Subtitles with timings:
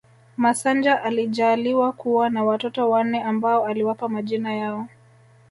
[0.37, 4.87] Masanja alijaaliwa kuwa na watoto wanne ambao aliwapa majina yao